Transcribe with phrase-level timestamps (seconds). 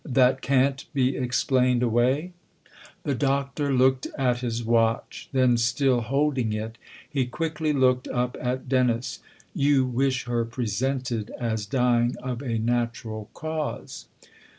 [0.03, 2.31] "That can't be explained away?"
[3.03, 8.67] The Doctor looked at his watch; then, still holding it, he quickly looked up at
[8.67, 9.19] Dennis."
[9.65, 14.07] You wish her presented as dying of a natural cause